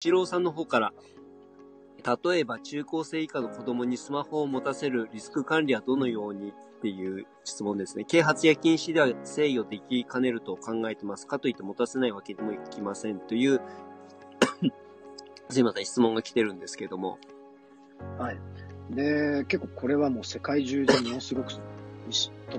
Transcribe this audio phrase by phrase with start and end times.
[0.00, 0.92] 一郎さんの方から、
[2.24, 8.04] 例えば中高生以下の子供にスマホを持たせるリスク管理はどのようにっていう質問ですね。
[8.04, 13.60] 啓発や禁止では制御できかねると考えてますかといって持たせないわけにもいきませんという
[15.50, 17.18] すいません、質問が来てるんですけども。
[18.18, 18.38] はい。
[18.90, 21.60] で、結構これはもう世界中でものすごくト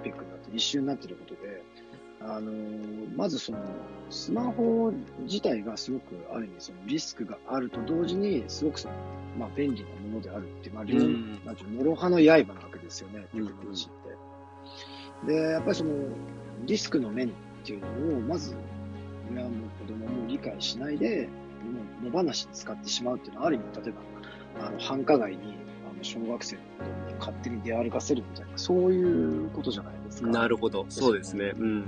[0.00, 1.34] ピックになって、一周になっていること、
[2.20, 3.58] あのー、まずその、
[4.10, 8.94] スマホ自体がすごくある意味そのリスクがあると同時に、すごくその、
[9.38, 13.92] まあ便利なものであるってまあ両、うん、なんていう諸刃の刃なわけですよね、テクノロジーっ
[15.26, 15.32] て。
[15.32, 15.90] で、やっぱりその、
[16.64, 17.30] リスクの面っ
[17.64, 17.80] ていう
[18.12, 18.56] のを、まず、
[19.30, 21.28] 親も子供も理解しないで、
[22.02, 23.92] もう野放しに使ってしまうっていうのは、ある意味、例え
[24.60, 30.28] ば、あの、繁華街に、あの、小学生の子供に勝手に出歩かせるみたいな、そういうことじゃないですか。
[30.28, 30.86] なるほど。
[30.88, 31.52] そうですね。
[31.56, 31.64] うん。
[31.64, 31.84] うん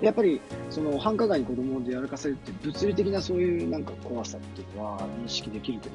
[0.00, 5.94] やっぱり、その繁華街に子供を出歩かせるって物理的なそういうなんか怖さっていうのは認識できるけど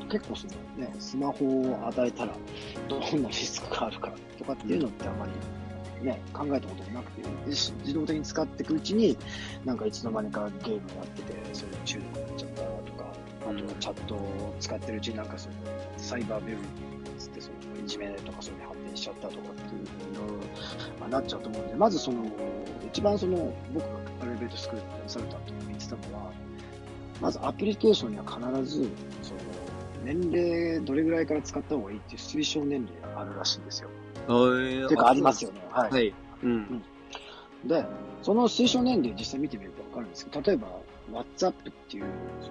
[0.00, 2.34] も、結構そのね、スマホを与えたら
[2.88, 5.32] どんなリスクがあるかとかっていうのってあまり
[6.04, 9.16] ね、考えたこともなくて、自動的に使っていくうちに、
[9.64, 15.54] なんかいつの間にかゲームやってて、それ中毒になっちゃったとか、あとはチャットを使ってるうちになんかその、
[15.96, 16.58] サイバービル
[17.18, 20.36] つってその、いじめとかそういうの発展しちゃったとかっていうの
[21.00, 22.24] まあ、なっちゃうと思うんで、まずその、
[22.86, 26.32] 一番その、僕がプライベートスクールのコンサルタントが言ってたのは、
[27.20, 28.88] まずアプリケーションには必ず、
[29.22, 29.40] その、
[30.04, 33.88] 年齢どれぐらいから使った方がいいっていう推奨年齢があるらしいんですよ。
[34.26, 35.60] えていうかありますよね。
[35.70, 35.90] はい。
[35.90, 36.14] はい。
[36.42, 36.50] うん。
[36.50, 37.84] うん、で、
[38.22, 40.68] その推奨年齢実際見てみるとわかるんですけど、例えば、
[41.12, 41.54] WhatsApp っ
[41.88, 42.04] ていう、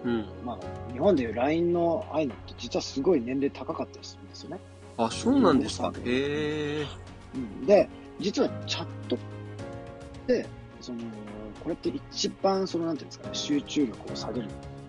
[0.03, 4.59] うん、まあ、日本でいう LINE のああいうのって実はすごい年齢高かったりするんですよね。
[4.97, 5.91] あ、そうなんですか。
[6.05, 6.85] へえ。
[7.35, 9.19] うん、で、実はチャットっ
[10.27, 10.45] て、
[10.81, 10.99] その、
[11.63, 14.47] これって一番、その、なんていうんですかね、集中力を下げる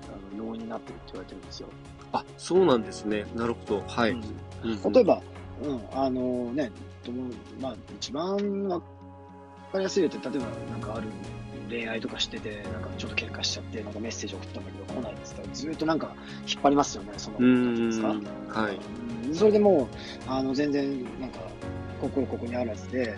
[0.09, 1.69] あの要因になってるって言われてるんですよ。
[2.13, 3.25] あ、そうなんですね。
[3.35, 3.85] なるほど。
[3.87, 4.11] はい。
[4.11, 4.23] うん
[4.65, 5.23] うん、例えば、
[5.63, 6.71] うん、あのね、
[7.61, 8.81] まあ、一番わ
[9.75, 10.31] かりやすい例えば、
[10.71, 11.09] なんかある
[11.69, 16.15] 恋愛とかしてて、なんかちょっと喧嘩しちゃって、なんかメッセージ送ったんだけど来ないっつったら、ずっとなんか
[16.47, 18.01] 引っ張りますよね、その、なんです
[18.53, 18.61] か？
[18.61, 18.79] はい。
[19.35, 19.89] それでも
[20.29, 21.41] う、あの、全然、なんか、
[22.01, 23.17] 心ここにあらずで、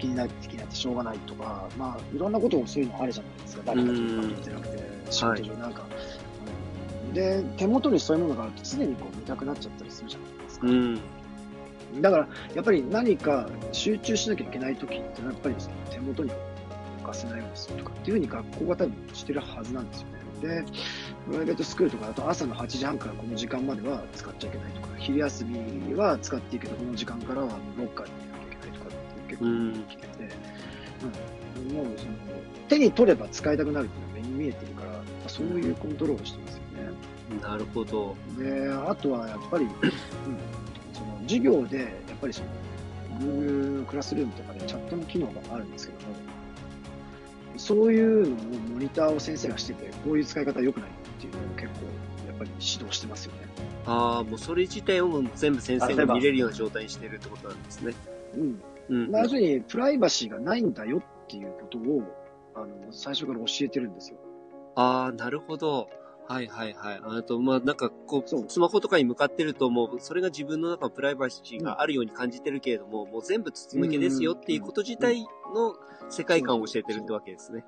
[0.00, 3.62] 気になって気になってしょうがないとか、まあ、いろんなことをそういうのあるじゃないですか。
[3.66, 5.88] 誰かと関係じゃなくて、仕事上なんか、は
[7.12, 10.66] い、で、手元にそういうものがあると常にこう見たくなっちゃったりするじゃないですか。
[11.94, 16.30] うんだから、やっぱり何か集中しなきゃいけないときってやっぱりその手元に
[16.98, 20.22] 置かせないようにするとかっていうふうに学校が多分してるはずなんですよね。
[20.42, 20.64] で、
[21.30, 28.96] プライベートスクールとかだと朝の8時半からこの時間までは使っちゃいけないとか、昼休みは使っていいけど、この時間からはロッカーに入れなきゃいけないとかって
[29.28, 29.46] 結構
[29.88, 30.34] 決めて、
[31.60, 32.12] うん、もうその
[32.68, 37.42] 手に取れば使いたくなるっていうのは目に見えてるから、そういうコントロールしてますよね。
[37.42, 38.16] なるほど。
[38.38, 39.70] で、あとはやっぱり、うん、
[41.32, 42.48] 授業で、やっぱりその、
[43.20, 46.14] Google クラスルームとかでチャットの機能があるんですけども、
[47.56, 48.38] そういうのを
[48.72, 51.86] モニターを先生がしてて、こういう使い方良くないっていうのを結構、
[52.26, 53.40] やっぱり指導してますよね。
[53.86, 57.94] ああ、もうそれ自体を全部先生が見れるような状態にしてるってことなんですね。
[58.36, 58.62] うん。
[58.88, 59.10] うん。
[59.10, 62.02] まあ、要するに、プライバシーがないんだよっていうことを、
[62.54, 64.18] あの、最初から教えてるんですよ。
[64.74, 65.88] ああ、なるほど。
[66.28, 67.00] はいはいはい。
[67.04, 75.22] あと、まあなんかこう、スマホとかに向かってるともう、それが自分の中のプライバシーがあるように感じてるけれども、うん、もう全部筒抜けですよっていうこと自体
[75.54, 75.76] の
[76.08, 77.64] 世界観を教えてるってわけですね。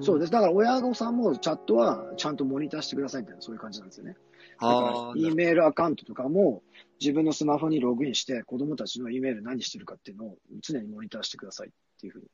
[0.00, 0.32] そうです。
[0.32, 4.16] だから親御さんもチャットはちゃんとモニターしてくださいみたいな、そういう感じなんですよね。
[4.60, 6.62] だから、E メールアカウントとかも
[7.00, 11.70] 自分のスマホにログインして子供たちの E メール何してるかっていうのを常にモニターしてくださいっ
[12.00, 12.26] ていうふうに。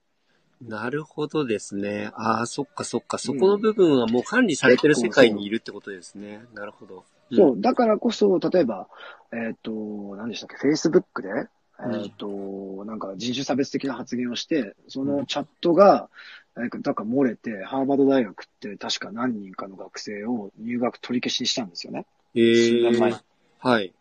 [0.69, 2.11] なるほどですね。
[2.15, 3.19] ああ、そっかそっか。
[3.19, 6.45] そこの部分はもう管理されてる世界にいるってことですね。
[6.55, 7.05] なるほど。
[7.31, 7.61] うん、そう。
[7.61, 8.89] だからこそ、例えば、
[9.33, 11.49] えっ、ー、と、何でしたっけ、Facebook で、
[11.81, 16.09] えっ、ー、と、なんか人種差別的な発言をして、そのチャットが、
[16.55, 22.07] なんか、だから漏れて、ハーバード大学って確か何人かの学生を入学取り消しにしたんですよね。
[22.35, 23.15] えー、数年前。
[23.59, 23.93] はい。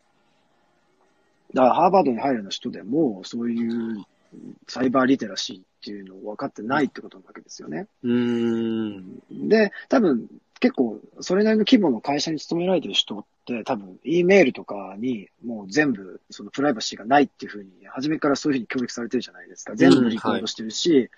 [1.54, 4.04] だからハーバードに入るような人でも、そういう
[4.68, 7.88] サイバーリテラシーっていうのを分かってないってことなわけですよね。
[8.04, 9.20] うん。
[9.50, 10.28] で、多分、
[10.60, 19.76] 結構、それなりの規模の会社に勤められてる人って、多分、E メールとかに、もう全部、そのプライバシーがないっていうふうに、初めからそういうふうに教育されてるじゃないですか。
[19.76, 21.10] 全部リコードしてるし、うんはい、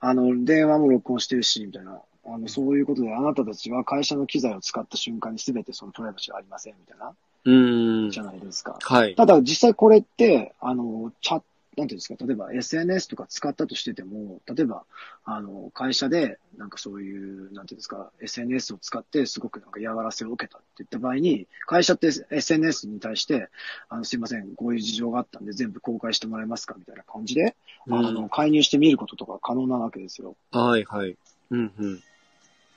[0.00, 2.00] あの、電話も録音してるし、みたいな。
[2.26, 7.12] あの、そういうことで、あなたたちは会社の機材を使った瞬間に全てそのプライバシーがありません、みたいな。
[7.44, 8.10] うん。
[8.10, 8.78] じゃないですか。
[8.80, 9.14] はい。
[9.14, 11.42] ただ、実際これって、あの、チャッ
[11.76, 14.84] なんていうんですか、例えば SNS とか使ったとしてても、例えば、
[15.24, 23.48] あの、会社で、なんかそういう、なんていうんですか、SNS を使ってすごくなんか嫌がらせを受けたって言った場合に、会社って SNS に対して、
[23.88, 27.56] あの、すいません、こういう事情があったんで全部公開してもらえますかみたいな感じで、
[27.86, 30.36] うん、あの、介入してみることとか可能なわけですよ。
[30.52, 31.16] はいはい。
[31.50, 32.00] うんうん。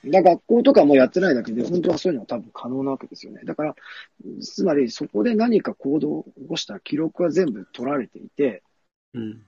[0.06, 3.40] だ学校とかもやってないだけで、本当はそういうのは多分可能なわけですよね。
[3.44, 3.74] だから、
[4.40, 8.62] つまりそこで何か行動を起こした記録は全部取られていて、
[9.14, 9.42] うん。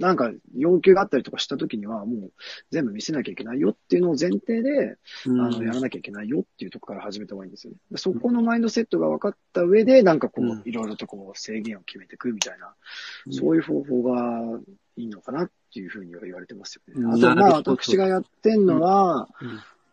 [0.00, 2.32] なんか要求があったりとかした時にはもう
[2.70, 7.78] 全部見せなきゃいけないよっていうのを前提で、うん、あの、やらなきゃいけないよっていうところから始めた方がいいんですよね。
[7.96, 12.72] そこのマインドセットが分かった上で、なんかこう、いろいろとこう制限を決めていくみたいな、
[13.26, 14.40] うん、そういう方法が
[14.96, 17.06] いいのかなっていうふうには言われてますよね。
[17.06, 19.28] あと、まあ、私がやってんのは、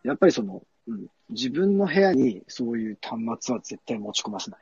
[0.04, 4.60] やっぱりその、うん、自分の部屋にそういう端末は絶対持ち込ませない。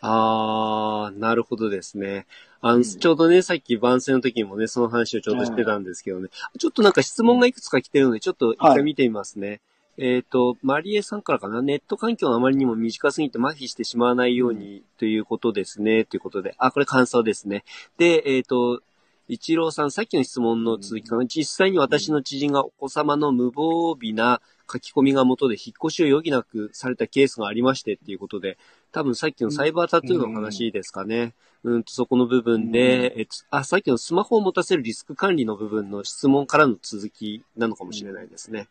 [0.00, 2.26] あー、なるほどですね。
[2.60, 9.48] あの、うん、ちょうどね、さっき番宣の時にもね、その話をちょうどしてたんですけどね、ちょっとなんか質問がいくつか来てるので、ちょっと一回見てみますね。
[9.48, 9.60] はい、
[9.98, 17.64] えっ、ー、と、マリエさんからかな、ネット環境があまりにも短すぎて麻痺してしまわないようにということですね、ということで、あ、これ感想ですね。
[17.98, 18.82] で、えっ、ー、と、
[19.28, 21.24] 一郎さん、さっきの質問の続きかな？
[21.24, 28.58] 実際に私の知人がお子様の無防備な書き込みが元で引っ越しを余儀なくされたケースがありましてっていうことで、
[28.92, 31.34] 多分さっきのサイバータトゥーの話ですかね。
[31.62, 38.66] うん、とそこの部分で、えあ、さっきのスマホを持たせるリスク管理の部分の質問からの続きなのかもしれないですね。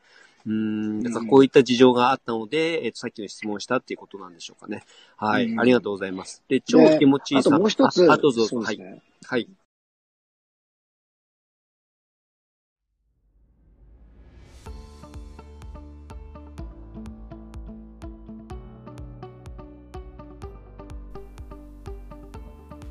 [0.46, 4.84] うん、だからこういった事情があったので、えっと、さっきの質問をしたっていうことなんでしょうかね。
[5.18, 5.56] はい。
[5.58, 6.44] ありがとうございます。
[6.48, 7.50] で、超気持ちいいさ。
[7.50, 8.12] あともう一つ。
[8.12, 8.48] あ、どうぞ。
[8.60, 8.80] はい。
[9.26, 9.48] はい。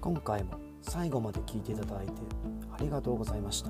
[0.09, 2.13] 今回も最後まで聞いていただいて
[2.73, 3.69] ありがとうございました。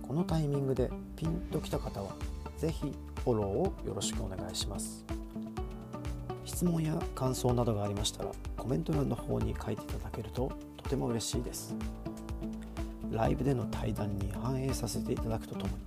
[0.00, 2.12] このタイミングでピンときた方は
[2.56, 2.92] 是非
[3.24, 5.04] フォローをよろしくお願いします。
[6.44, 11.74] 質問や感想などがありましたらコメント欄の方に書いていただけるととても嬉しいです。
[13.10, 15.78] ライブでの対談に反映させていただくとともに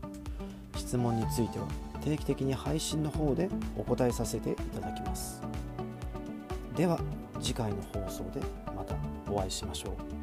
[0.75, 1.67] 質問については
[2.01, 3.47] 定期的に配信の方で
[3.77, 5.41] お答えさせていただきます。
[6.75, 6.99] では
[7.43, 8.39] 次回の放送で
[8.73, 8.95] また
[9.29, 10.22] お会いしましょう。